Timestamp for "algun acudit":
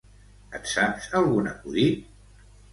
1.21-2.11